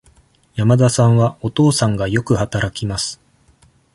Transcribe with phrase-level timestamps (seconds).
[0.55, 3.21] 山田さんは、お父さんがよく働きます。